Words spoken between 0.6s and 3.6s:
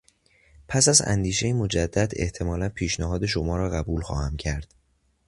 پس از اندیشهی مجدد احتمالا پیشنهاد شما